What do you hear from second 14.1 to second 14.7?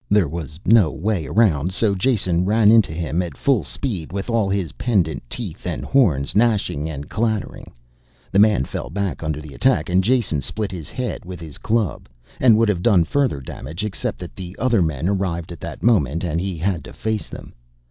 that the